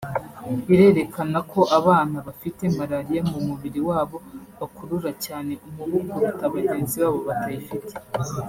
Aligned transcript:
irerekana 0.73 1.37
ko 1.51 1.59
abana 1.77 2.17
bafite 2.27 2.63
malaria 2.77 3.21
mu 3.31 3.39
mubiri 3.47 3.79
wabo 3.89 4.17
bakurura 4.59 5.11
cyane 5.25 5.51
umubu 5.67 5.97
kuruta 6.07 6.45
bagenzi 6.55 6.95
babo 7.03 7.19
batayifite 7.29 7.93